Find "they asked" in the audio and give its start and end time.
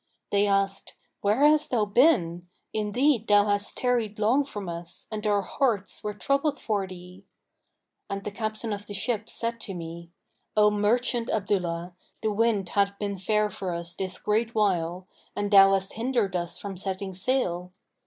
0.31-0.95